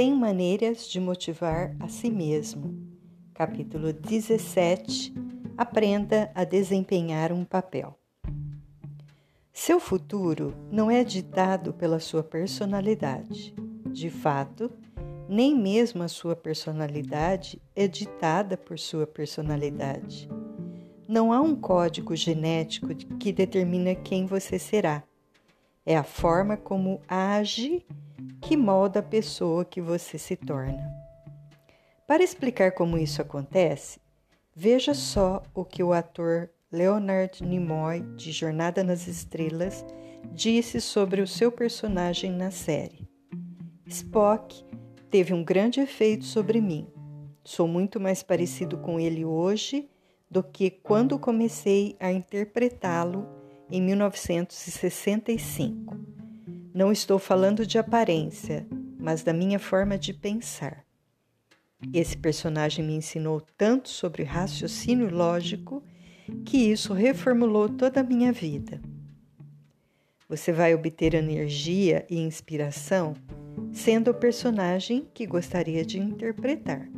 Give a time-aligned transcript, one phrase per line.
[0.00, 2.74] 100 maneiras de motivar a si mesmo.
[3.34, 5.12] Capítulo 17.
[5.58, 7.94] Aprenda a desempenhar um papel.
[9.52, 13.54] Seu futuro não é ditado pela sua personalidade.
[13.88, 14.70] De fato,
[15.28, 20.30] nem mesmo a sua personalidade é ditada por sua personalidade.
[21.06, 25.02] Não há um código genético que determina quem você será.
[25.84, 27.84] É a forma como age
[28.50, 30.92] que molda a pessoa que você se torna.
[32.04, 34.00] Para explicar como isso acontece,
[34.52, 39.84] veja só o que o ator Leonard Nimoy, de Jornada nas Estrelas,
[40.32, 43.08] disse sobre o seu personagem na série.
[43.86, 44.64] Spock
[45.12, 46.88] teve um grande efeito sobre mim.
[47.44, 49.88] Sou muito mais parecido com ele hoje
[50.28, 53.28] do que quando comecei a interpretá-lo
[53.70, 56.09] em 1965.
[56.72, 58.66] Não estou falando de aparência,
[58.98, 60.84] mas da minha forma de pensar.
[61.92, 65.82] Esse personagem me ensinou tanto sobre raciocínio lógico
[66.44, 68.80] que isso reformulou toda a minha vida.
[70.28, 73.14] Você vai obter energia e inspiração
[73.72, 76.88] sendo o personagem que gostaria de interpretar.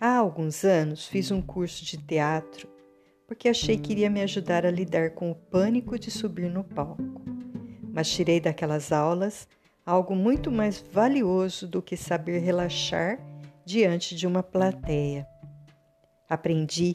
[0.00, 2.68] Há alguns anos fiz um curso de teatro
[3.26, 7.35] porque achei que iria me ajudar a lidar com o pânico de subir no palco.
[7.96, 9.48] Mas tirei daquelas aulas
[9.86, 13.18] algo muito mais valioso do que saber relaxar
[13.64, 15.26] diante de uma plateia.
[16.28, 16.94] Aprendi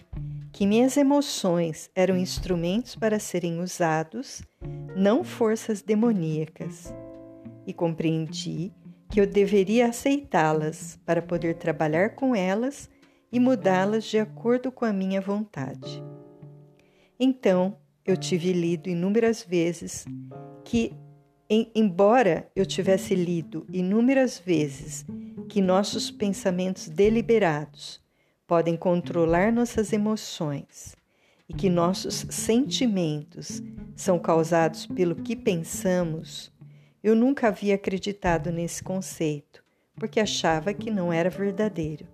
[0.51, 4.43] que minhas emoções eram instrumentos para serem usados,
[4.95, 6.93] não forças demoníacas,
[7.65, 8.71] e compreendi
[9.09, 12.87] que eu deveria aceitá-las para poder trabalhar com elas
[13.31, 16.03] e mudá-las de acordo com a minha vontade.
[17.19, 20.05] Então, eu tive lido inúmeras vezes
[20.63, 20.93] que,
[21.49, 25.05] em, embora eu tivesse lido inúmeras vezes
[25.49, 28.01] que nossos pensamentos deliberados
[28.47, 30.95] podem controlar nossas emoções
[31.47, 33.61] e que nossos sentimentos
[33.95, 36.51] são causados pelo que pensamos,
[37.03, 39.63] eu nunca havia acreditado nesse conceito,
[39.95, 42.05] porque achava que não era verdadeiro.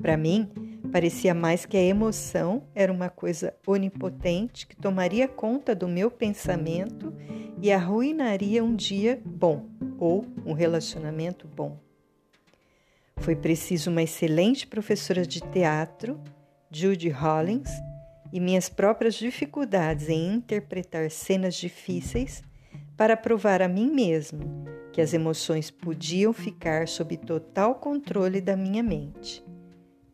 [0.00, 0.48] Para mim,
[0.92, 7.12] parecia mais que a emoção era uma coisa onipotente que tomaria conta do meu pensamento
[7.60, 11.78] e arruinaria um dia bom ou um relacionamento bom.
[13.16, 16.20] Foi preciso uma excelente professora de teatro,
[16.70, 17.70] Judy Hollins,
[18.32, 22.42] e minhas próprias dificuldades em interpretar cenas difíceis
[22.96, 28.82] para provar a mim mesmo que as emoções podiam ficar sob total controle da minha
[28.82, 29.44] mente.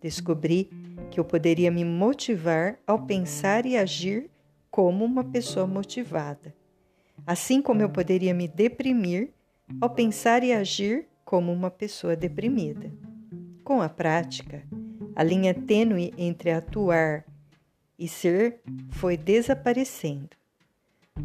[0.00, 0.70] Descobri
[1.10, 4.30] que eu poderia me motivar ao pensar e agir
[4.70, 6.54] como uma pessoa motivada,
[7.26, 9.30] assim como eu poderia me deprimir
[9.80, 12.92] ao pensar e agir como uma pessoa deprimida.
[13.62, 14.62] Com a prática,
[15.16, 17.24] a linha tênue entre atuar
[17.98, 18.60] e ser
[18.90, 20.30] foi desaparecendo.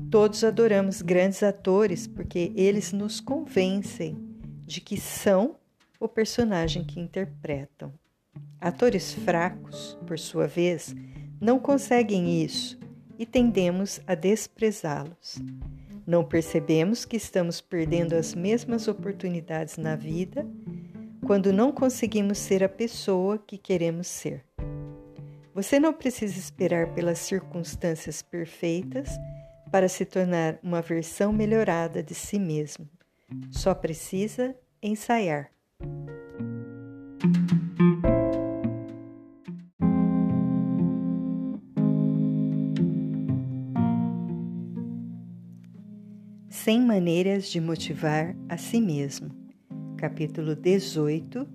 [0.09, 4.17] Todos adoramos grandes atores porque eles nos convencem
[4.65, 5.55] de que são
[5.99, 7.91] o personagem que interpretam.
[8.61, 10.95] Atores fracos, por sua vez,
[11.41, 12.78] não conseguem isso
[13.19, 15.37] e tendemos a desprezá-los.
[16.07, 20.47] Não percebemos que estamos perdendo as mesmas oportunidades na vida
[21.27, 24.43] quando não conseguimos ser a pessoa que queremos ser.
[25.53, 29.09] Você não precisa esperar pelas circunstâncias perfeitas
[29.69, 32.89] para se tornar uma versão melhorada de si mesmo.
[33.51, 35.51] Só precisa ensaiar.
[46.69, 49.31] Cem maneiras de motivar a si mesmo.
[49.97, 51.47] Capítulo 18.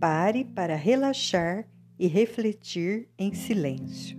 [0.00, 4.18] Pare para relaxar e refletir em silêncio.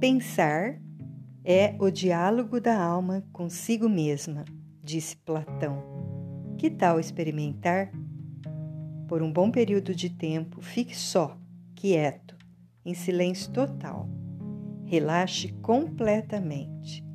[0.00, 0.80] Pensar
[1.44, 4.46] é o diálogo da alma consigo mesma,
[4.82, 5.82] disse Platão.
[6.56, 7.92] Que tal experimentar?
[9.06, 11.38] Por um bom período de tempo, fique só,
[11.74, 12.34] quieto,
[12.86, 14.08] em silêncio total.
[14.86, 17.05] Relaxe completamente.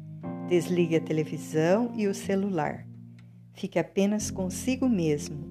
[0.51, 2.86] Desligue a televisão e o celular.
[3.53, 5.50] Fique apenas consigo mesmo.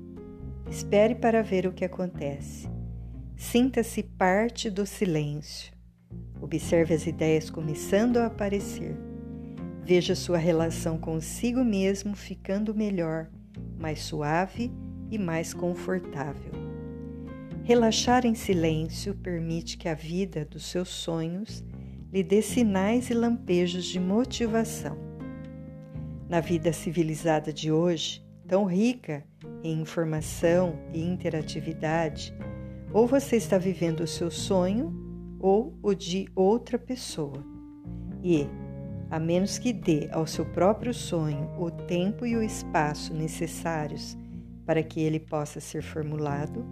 [0.71, 2.69] Espere para ver o que acontece.
[3.35, 5.73] Sinta-se parte do silêncio.
[6.39, 8.95] Observe as ideias começando a aparecer.
[9.83, 13.31] Veja sua relação consigo mesmo ficando melhor,
[13.79, 14.71] mais suave
[15.11, 16.53] e mais confortável.
[17.65, 21.65] Relaxar em silêncio permite que a vida dos seus sonhos
[22.13, 24.97] lhe dê sinais e lampejos de motivação.
[26.29, 29.25] Na vida civilizada de hoje, tão rica
[29.63, 32.35] em informação e interatividade,
[32.93, 34.93] ou você está vivendo o seu sonho
[35.39, 37.45] ou o de outra pessoa.
[38.23, 38.47] E,
[39.09, 44.19] a menos que dê ao seu próprio sonho o tempo e o espaço necessários
[44.67, 46.65] para que ele possa ser formulado,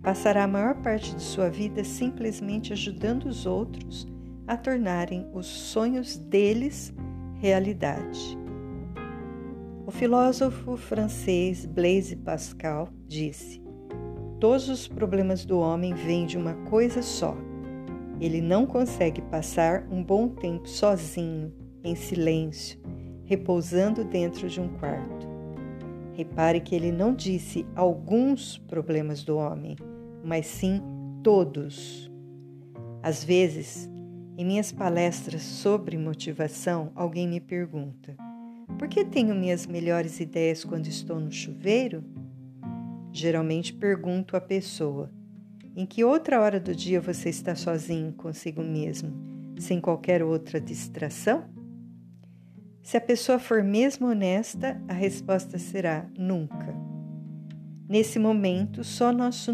[0.00, 4.06] passará a maior parte de sua vida simplesmente ajudando os outros
[4.46, 6.94] a tornarem os sonhos deles
[7.40, 8.38] realidade.
[9.86, 13.62] O filósofo francês Blaise Pascal disse:
[14.40, 17.36] Todos os problemas do homem vêm de uma coisa só.
[18.20, 21.52] Ele não consegue passar um bom tempo sozinho,
[21.84, 22.80] em silêncio,
[23.24, 25.28] repousando dentro de um quarto.
[26.14, 29.76] Repare que ele não disse alguns problemas do homem,
[30.24, 30.82] mas sim
[31.22, 32.10] todos.
[33.02, 33.88] Às vezes,
[34.36, 38.16] em minhas palestras sobre motivação, alguém me pergunta:
[38.78, 42.04] por que tenho minhas melhores ideias quando estou no chuveiro?
[43.10, 45.10] Geralmente pergunto à pessoa:
[45.74, 49.10] em que outra hora do dia você está sozinho consigo mesmo,
[49.58, 51.44] sem qualquer outra distração?
[52.82, 56.76] Se a pessoa for mesmo honesta, a resposta será nunca.
[57.88, 59.52] Nesse momento, só nosso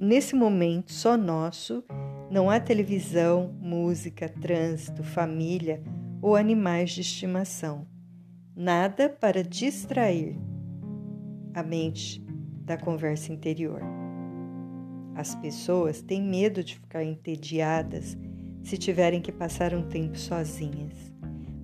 [0.00, 1.84] nesse momento só nosso
[2.30, 5.82] não há televisão, música, trânsito, família
[6.20, 7.86] ou animais de estimação.
[8.54, 10.36] Nada para distrair
[11.54, 12.22] a mente
[12.64, 13.80] da conversa interior.
[15.14, 18.16] As pessoas têm medo de ficar entediadas
[18.62, 21.12] se tiverem que passar um tempo sozinhas.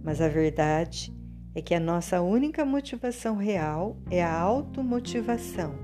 [0.03, 1.13] Mas a verdade
[1.55, 5.75] é que a nossa única motivação real é a automotivação,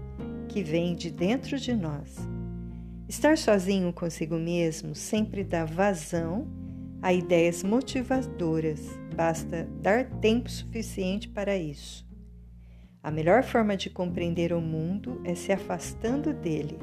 [0.49, 2.17] que vem de dentro de nós
[3.11, 6.47] Estar sozinho consigo mesmo sempre dá vazão
[7.03, 8.87] a ideias motivadoras,
[9.17, 12.09] basta dar tempo suficiente para isso.
[13.03, 16.79] A melhor forma de compreender o mundo é se afastando dele.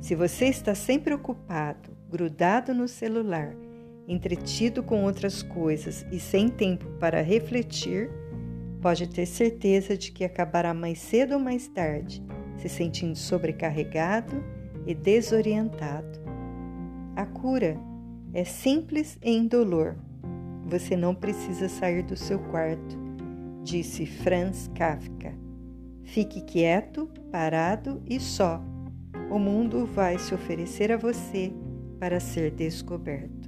[0.00, 3.54] Se você está sempre ocupado, grudado no celular,
[4.08, 8.08] entretido com outras coisas e sem tempo para refletir,
[8.80, 12.22] pode ter certeza de que acabará mais cedo ou mais tarde
[12.56, 14.42] se sentindo sobrecarregado
[14.86, 16.20] e desorientado.
[17.16, 17.78] A cura
[18.32, 19.96] é simples e indolor.
[20.66, 22.96] Você não precisa sair do seu quarto,
[23.62, 25.32] disse Franz Kafka.
[26.02, 28.62] Fique quieto, parado e só.
[29.30, 31.52] O mundo vai se oferecer a você
[31.98, 33.43] para ser descoberto.